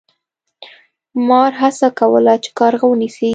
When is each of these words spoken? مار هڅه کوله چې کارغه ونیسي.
مار 1.27 1.51
هڅه 1.61 1.87
کوله 1.99 2.33
چې 2.43 2.49
کارغه 2.59 2.85
ونیسي. 2.89 3.29